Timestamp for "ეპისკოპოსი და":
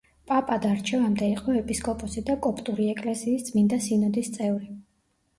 1.59-2.35